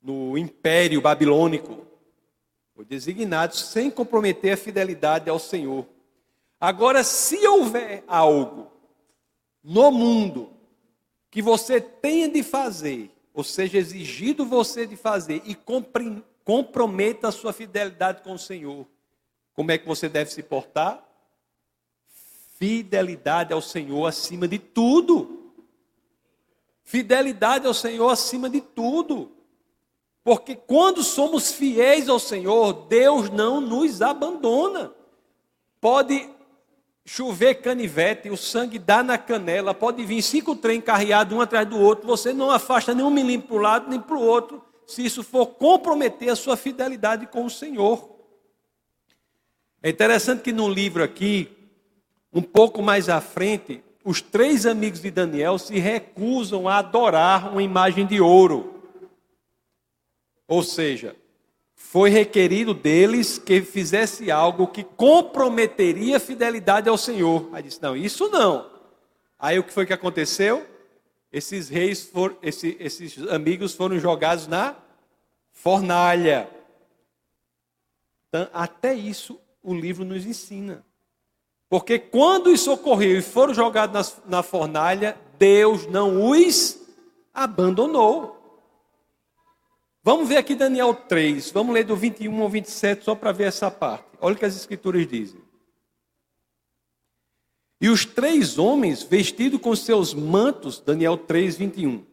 [0.00, 1.86] no Império Babilônico.
[2.74, 5.86] Foi designado sem comprometer a fidelidade ao Senhor.
[6.60, 8.70] Agora, se houver algo
[9.62, 10.52] no mundo
[11.30, 15.56] que você tenha de fazer, ou seja, exigido você de fazer e
[16.44, 18.86] comprometa a sua fidelidade com o Senhor,
[19.54, 21.07] como é que você deve se portar?
[22.58, 25.52] Fidelidade ao Senhor acima de tudo.
[26.82, 29.30] Fidelidade ao Senhor acima de tudo.
[30.24, 34.92] Porque quando somos fiéis ao Senhor, Deus não nos abandona.
[35.80, 36.28] Pode
[37.04, 41.78] chover canivete, o sangue dá na canela, pode vir cinco trem carreados um atrás do
[41.78, 45.06] outro, você não afasta nem um milímetro para o lado nem para o outro, se
[45.06, 48.18] isso for comprometer a sua fidelidade com o Senhor.
[49.82, 51.57] É interessante que no livro aqui,
[52.32, 57.62] um pouco mais à frente, os três amigos de Daniel se recusam a adorar uma
[57.62, 58.74] imagem de ouro.
[60.46, 61.14] Ou seja,
[61.74, 67.48] foi requerido deles que fizesse algo que comprometeria a fidelidade ao Senhor.
[67.52, 68.70] Aí disse: Não, isso não.
[69.38, 70.66] Aí o que foi que aconteceu?
[71.30, 74.74] Esses reis, for, esses, esses amigos foram jogados na
[75.52, 76.48] fornalha.
[78.28, 80.84] Então, até isso o livro nos ensina.
[81.68, 86.80] Porque quando isso ocorreu e foram jogados na, na fornalha, Deus não os
[87.32, 88.36] abandonou.
[90.02, 93.70] Vamos ver aqui Daniel 3, vamos ler do 21 ao 27 só para ver essa
[93.70, 94.06] parte.
[94.20, 95.40] Olha o que as escrituras dizem.
[97.80, 102.04] E os três homens, vestidos com seus mantos, Daniel 3, 21,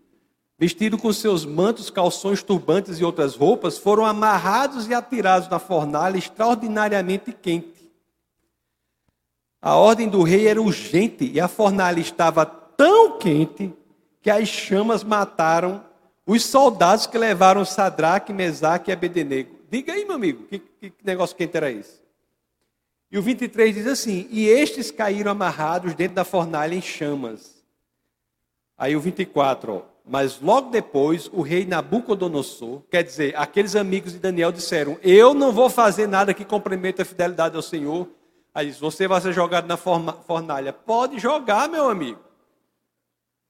[0.59, 6.17] vestidos com seus mantos, calções, turbantes e outras roupas, foram amarrados e atirados na fornalha
[6.17, 7.74] extraordinariamente quente.
[9.65, 13.73] A ordem do rei era urgente e a fornalha estava tão quente
[14.21, 15.83] que as chamas mataram
[16.23, 19.55] os soldados que levaram Sadraque, Mesaque e Abednego.
[19.67, 21.99] Diga aí, meu amigo, que, que negócio quente era esse?
[23.11, 27.65] E o 23 diz assim: E estes caíram amarrados dentro da fornalha em chamas.
[28.77, 29.81] Aí o 24, ó.
[30.07, 35.51] Mas logo depois, o rei Nabucodonosor, quer dizer, aqueles amigos de Daniel disseram: Eu não
[35.51, 38.07] vou fazer nada que comprometa a fidelidade ao Senhor.
[38.55, 40.71] Aí diz: Você vai ser jogado na fornalha.
[40.71, 42.21] Pode jogar, meu amigo.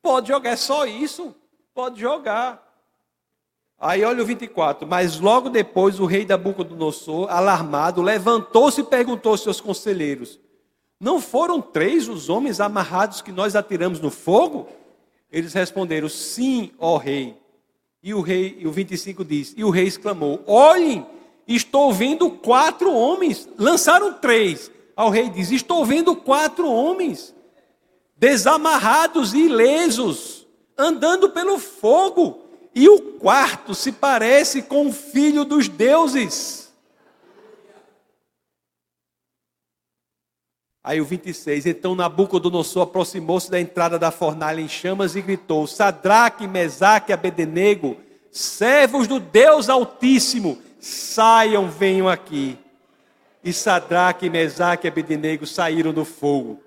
[0.02, 1.36] Pode jogar, é só isso.
[1.76, 2.64] Pode jogar.
[3.78, 4.88] Aí olha o 24.
[4.88, 10.40] Mas logo depois o rei da Nabucodonosor, alarmado, levantou-se e perguntou aos seus conselheiros:
[11.00, 14.68] Não foram três os homens amarrados que nós atiramos no fogo?
[15.32, 17.38] Eles responderam: Sim, ó rei.
[18.02, 21.06] E o rei, e o 25 diz: E o rei exclamou: Olhem,
[21.48, 23.48] estou vendo quatro homens.
[23.56, 24.72] Lançaram três.
[24.96, 27.34] Ao rei diz: Estou vendo quatro homens
[28.16, 35.70] desamarrados e ilesos, andando pelo fogo e o quarto se parece com o filho dos
[35.70, 36.66] deuses.
[40.84, 46.48] Aí o 26, então Nabucodonosor aproximou-se da entrada da fornalha em chamas e gritou: Sadraque,
[46.48, 47.98] Mesaque, Abednego,
[48.30, 52.58] servos do Deus Altíssimo, saiam, venham aqui.
[53.46, 56.60] E Sadraque, Mesaque e Abednego saíram do fogo.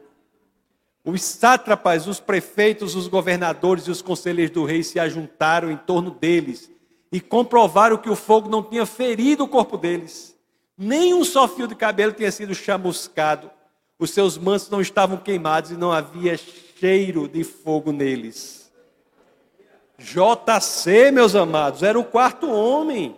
[1.04, 6.12] Os sátrapas, os prefeitos, os governadores e os conselheiros do rei se ajuntaram em torno
[6.12, 6.70] deles
[7.10, 10.38] e comprovaram que o fogo não tinha ferido o corpo deles.
[10.76, 13.50] Nem um só fio de cabelo tinha sido chamuscado.
[13.98, 18.70] Os seus mantos não estavam queimados e não havia cheiro de fogo neles.
[19.98, 23.16] JC, meus amados, era o quarto homem.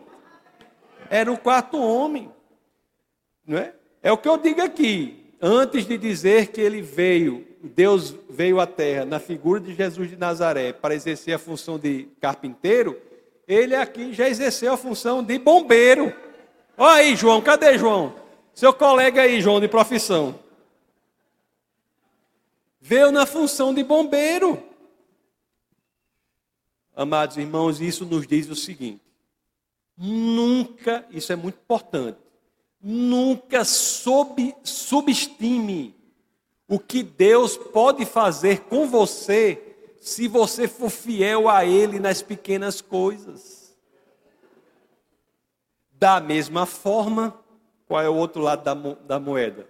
[1.11, 2.33] Era o quarto homem.
[3.51, 3.75] Não é?
[4.01, 5.35] É o que eu digo aqui.
[5.43, 10.17] Antes de dizer que ele veio Deus veio à terra na figura de Jesus de
[10.17, 12.99] Nazaré para exercer a função de carpinteiro,
[13.47, 16.15] ele aqui já exerceu a função de bombeiro.
[16.77, 18.15] Olha aí, João, cadê João?
[18.55, 20.39] Seu colega aí, João, de profissão.
[22.81, 24.63] Veio na função de bombeiro.
[26.97, 29.03] Amados irmãos, isso nos diz o seguinte:
[29.99, 32.19] nunca, isso é muito importante,
[32.83, 35.95] nunca sub, subestime
[36.71, 39.61] o que Deus pode fazer com você
[40.01, 43.77] se você for fiel a Ele nas pequenas coisas.
[45.91, 47.39] Da mesma forma,
[47.89, 49.69] qual é o outro lado da, da moeda?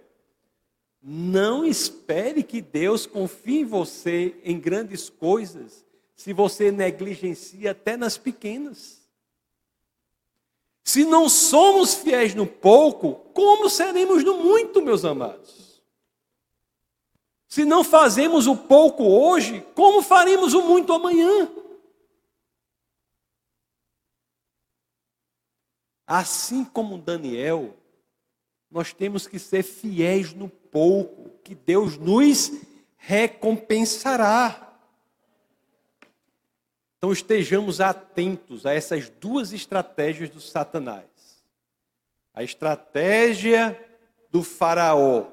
[1.01, 5.83] Não espere que Deus confie em você em grandes coisas,
[6.15, 9.00] se você negligencia até nas pequenas.
[10.83, 15.83] Se não somos fiéis no pouco, como seremos no muito, meus amados?
[17.47, 21.51] Se não fazemos o pouco hoje, como faremos o muito amanhã?
[26.07, 27.77] Assim como Daniel,
[28.69, 32.51] nós temos que ser fiéis no pouco, que Deus nos
[32.97, 34.70] recompensará.
[37.01, 41.03] Então estejamos atentos a essas duas estratégias do Satanás.
[42.31, 43.75] A estratégia
[44.29, 45.25] do Faraó,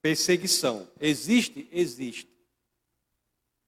[0.00, 0.86] Perseguição.
[1.00, 1.68] Existe?
[1.72, 2.30] Existe.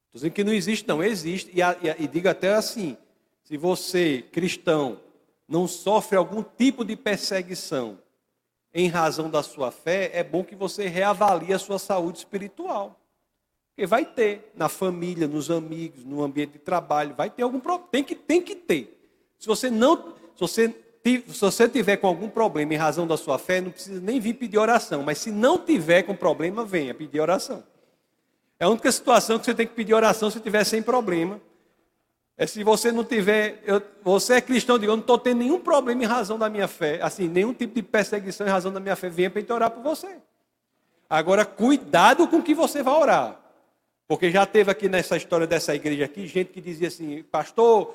[0.07, 1.03] Estou dizendo que não existe, não.
[1.03, 1.51] Existe.
[1.53, 2.97] E, e, e digo até assim:
[3.43, 5.01] se você, cristão,
[5.49, 7.99] não sofre algum tipo de perseguição
[8.73, 12.97] em razão da sua fé, é bom que você reavalie a sua saúde espiritual.
[13.79, 17.89] Porque vai ter na família, nos amigos, no ambiente de trabalho, vai ter algum problema.
[17.93, 19.01] Tem que, tem que ter.
[19.39, 19.97] Se você não,
[20.35, 20.75] se você
[21.05, 24.35] se você tiver com algum problema em razão da sua fé, não precisa nem vir
[24.35, 25.05] pedir oração.
[25.05, 27.63] Mas se não tiver com problema, venha pedir oração.
[28.59, 31.41] É a única situação que você tem que pedir oração se tiver sem problema.
[32.37, 35.61] É se você não tiver, eu, você é cristão, digo, eu não estou tendo nenhum
[35.61, 38.97] problema em razão da minha fé, assim, nenhum tipo de perseguição em razão da minha
[38.97, 40.17] fé, venha para orar por você.
[41.09, 43.48] Agora, cuidado com o que você vai orar.
[44.09, 47.95] Porque já teve aqui nessa história dessa igreja aqui, gente que dizia assim, pastor,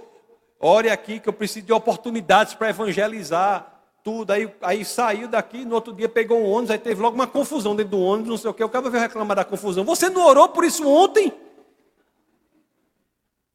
[0.59, 4.29] ore aqui que eu preciso de oportunidades para evangelizar tudo.
[4.29, 7.75] Aí, aí saiu daqui, no outro dia pegou um ônibus, aí teve logo uma confusão
[7.75, 8.63] dentro do ônibus, não sei o que.
[8.63, 9.83] O cara veio reclamar da confusão.
[9.85, 11.33] Você não orou por isso ontem?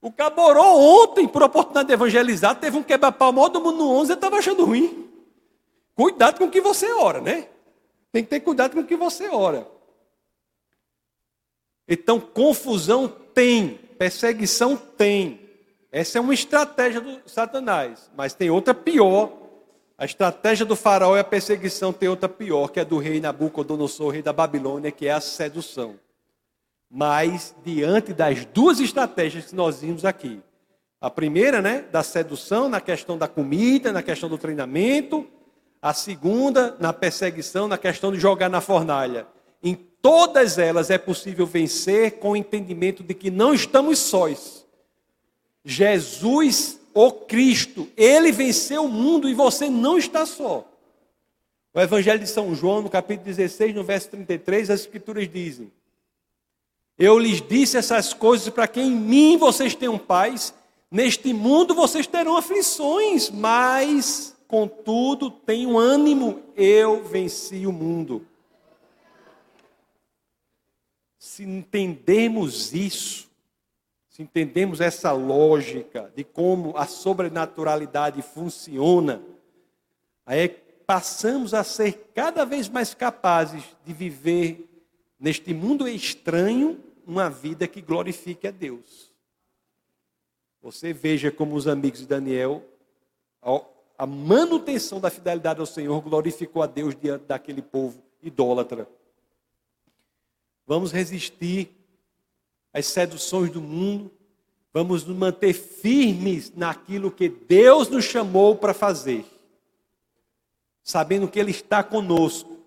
[0.02, 3.90] O cabo orou ontem por oportunidade de evangelizar, teve um quebra-pau maior do mundo no
[3.90, 5.09] 11 e estava achando ruim.
[5.94, 7.46] Cuidado com o que você ora, né?
[8.11, 9.78] Tem que ter cuidado com o que você ora.
[11.89, 15.41] Então, confusão tem, perseguição tem.
[15.91, 19.32] Essa é uma estratégia do Satanás, mas tem outra pior.
[19.97, 24.12] A estratégia do faraó e a perseguição tem outra pior, que é do rei Nabucodonosor,
[24.12, 25.99] rei da Babilônia, que é a sedução.
[26.91, 30.41] Mas, diante das duas estratégias que nós vimos aqui,
[31.01, 35.26] a primeira, né, da sedução, na questão da comida, na questão do treinamento,
[35.80, 39.26] a segunda, na perseguição, na questão de jogar na fornalha.
[39.62, 44.66] Em todas elas é possível vencer com o entendimento de que não estamos sós.
[45.64, 50.66] Jesus, o Cristo, ele venceu o mundo e você não está só.
[51.74, 55.70] O Evangelho de São João, no capítulo 16, no verso 33, as Escrituras dizem:
[56.99, 60.55] Eu lhes disse essas coisas para que em mim vocês tenham paz,
[60.90, 68.26] neste mundo vocês terão aflições, mas contudo, tenho ânimo, eu venci o mundo.
[71.19, 73.29] Se entendemos isso,
[74.09, 79.23] se entendemos essa lógica de como a sobrenaturalidade funciona,
[80.25, 80.49] aí
[80.87, 84.69] passamos a ser cada vez mais capazes de viver
[85.19, 89.12] neste mundo estranho uma vida que glorifique a Deus.
[90.62, 92.64] Você veja como os amigos de Daniel,
[93.97, 98.89] a manutenção da fidelidade ao Senhor glorificou a Deus diante daquele povo idólatra.
[100.69, 101.71] Vamos resistir
[102.75, 104.12] às seduções do mundo,
[104.71, 109.25] vamos nos manter firmes naquilo que Deus nos chamou para fazer,
[110.83, 112.59] sabendo que Ele está conosco.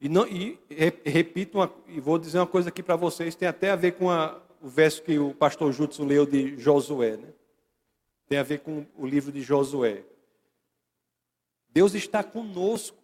[0.00, 0.58] E, não, e
[1.04, 4.10] repito, uma, e vou dizer uma coisa aqui para vocês, tem até a ver com
[4.10, 7.28] a, o verso que o pastor Jutsu leu de Josué, né?
[8.26, 10.02] Tem a ver com o livro de Josué.
[11.68, 12.96] Deus está conosco.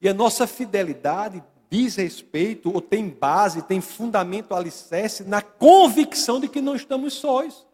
[0.00, 6.46] E a nossa fidelidade diz respeito, ou tem base, tem fundamento alicerce na convicção de
[6.46, 7.66] que não estamos sós.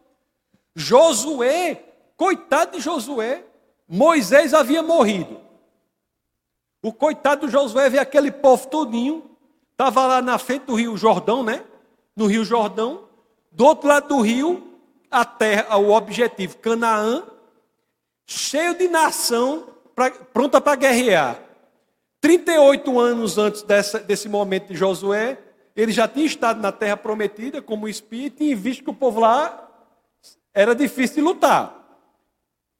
[0.73, 1.83] Josué,
[2.15, 3.43] coitado de Josué,
[3.85, 5.41] Moisés havia morrido.
[6.81, 9.29] O coitado de Josué vê aquele povo todinho,
[9.73, 11.65] estava lá na frente do rio Jordão, né?
[12.15, 13.03] No rio Jordão.
[13.51, 14.79] Do outro lado do rio,
[15.11, 17.25] a terra, o objetivo, Canaã,
[18.25, 21.48] cheio de nação, pra, pronta para guerrear.
[22.21, 25.37] 38 anos antes dessa, desse momento de Josué,
[25.75, 29.67] ele já tinha estado na terra prometida como espírito e visto que o povo lá
[30.53, 31.75] era difícil de lutar.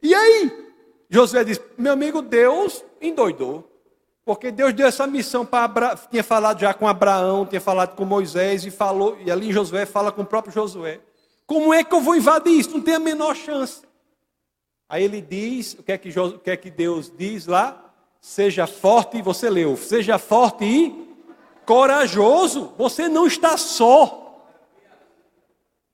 [0.01, 0.51] E aí?
[1.09, 3.69] Josué disse: Meu amigo, Deus endoidou.
[4.29, 5.99] Porque Deus deu essa missão para Abra...
[6.09, 9.87] tinha falado já com Abraão, tinha falado com Moisés e falou, e ali em Josué
[9.87, 10.99] fala com o próprio Josué.
[11.47, 12.69] Como é que eu vou invadir isso?
[12.69, 13.81] Não tem a menor chance.
[14.87, 17.88] Aí ele diz, o que é que, o que, é que Deus diz lá?
[18.21, 21.09] Seja forte, você leu, seja forte e
[21.65, 24.45] corajoso, você não está só.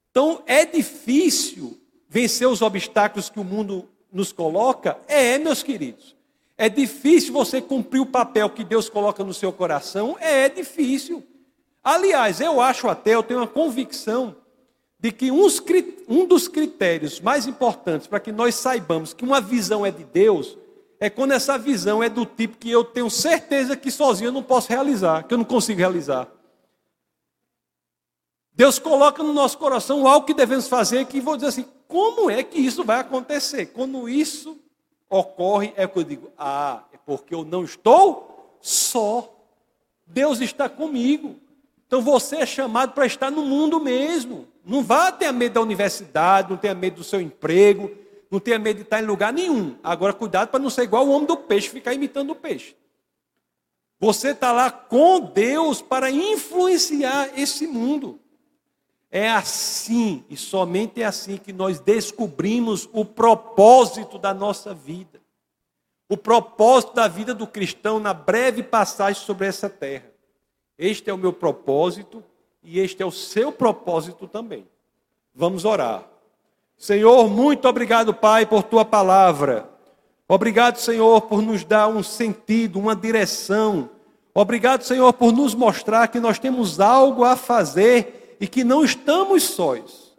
[0.10, 4.98] Então é difícil vencer os obstáculos que o mundo nos coloca?
[5.08, 6.16] É, meus queridos.
[6.58, 10.16] É difícil você cumprir o papel que Deus coloca no seu coração?
[10.22, 11.22] É, é difícil.
[11.84, 14.38] Aliás, eu acho até, eu tenho uma convicção
[14.98, 15.62] de que uns,
[16.08, 20.58] um dos critérios mais importantes para que nós saibamos que uma visão é de Deus
[21.00, 24.44] é quando essa visão é do tipo que eu tenho certeza que sozinho eu não
[24.44, 26.28] posso realizar, que eu não consigo realizar.
[28.54, 32.42] Deus coloca no nosso coração algo que devemos fazer, que vou dizer assim, como é
[32.42, 33.68] que isso vai acontecer?
[33.68, 34.58] Quando isso
[35.10, 39.32] ocorre, é que eu digo, ah, é porque eu não estou só.
[40.08, 41.36] Deus está comigo.
[41.86, 44.48] Então você é chamado para estar no mundo mesmo.
[44.66, 47.92] Não vá ter medo da universidade, não tenha medo do seu emprego,
[48.36, 49.78] não tenha medo de estar em lugar nenhum.
[49.82, 52.76] Agora, cuidado para não ser igual o homem do peixe, ficar imitando o peixe.
[53.98, 58.20] Você está lá com Deus para influenciar esse mundo.
[59.10, 65.22] É assim, e somente é assim que nós descobrimos o propósito da nossa vida.
[66.10, 70.12] O propósito da vida do cristão na breve passagem sobre essa terra.
[70.78, 72.22] Este é o meu propósito
[72.62, 74.68] e este é o seu propósito também.
[75.34, 76.15] Vamos orar.
[76.78, 79.70] Senhor, muito obrigado, Pai, por tua palavra.
[80.28, 83.90] Obrigado, Senhor, por nos dar um sentido, uma direção.
[84.34, 89.44] Obrigado, Senhor, por nos mostrar que nós temos algo a fazer e que não estamos
[89.44, 90.14] sós.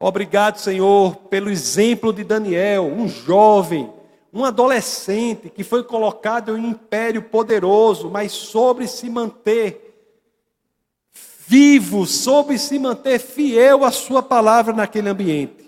[0.00, 3.92] Obrigado, Senhor, pelo exemplo de Daniel, um jovem,
[4.32, 9.94] um adolescente que foi colocado em um império poderoso, mas sobre se manter
[11.46, 15.63] vivo, soube se manter fiel à Sua palavra naquele ambiente.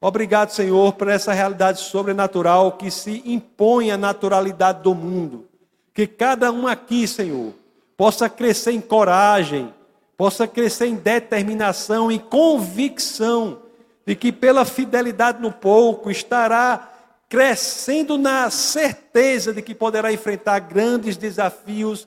[0.00, 5.48] Obrigado, Senhor, por essa realidade sobrenatural que se impõe à naturalidade do mundo.
[5.92, 7.52] Que cada um aqui, Senhor,
[7.96, 9.74] possa crescer em coragem,
[10.16, 13.62] possa crescer em determinação e convicção
[14.06, 16.92] de que, pela fidelidade no pouco, estará
[17.28, 22.06] crescendo na certeza de que poderá enfrentar grandes desafios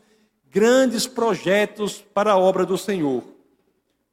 [0.51, 3.23] grandes projetos para a obra do Senhor.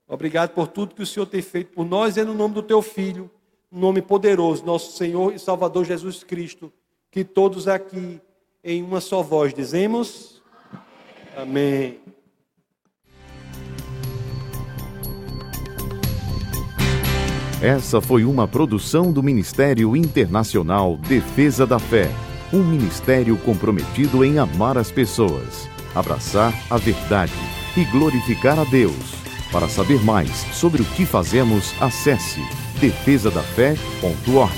[0.06, 2.62] Obrigado por tudo que o Senhor tem feito por nós e é no nome do
[2.62, 3.28] teu Filho,
[3.70, 6.72] nome poderoso, nosso Senhor e Salvador Jesus Cristo,
[7.10, 8.20] que todos aqui
[8.62, 10.42] em uma só voz dizemos:
[11.36, 12.00] Amém.
[17.60, 22.08] Essa foi uma produção do Ministério Internacional Defesa da Fé,
[22.52, 27.32] um ministério comprometido em amar as pessoas abraçar a verdade
[27.76, 29.18] e glorificar a Deus.
[29.50, 32.40] Para saber mais sobre o que fazemos, acesse
[32.80, 34.52] defesadafé.org.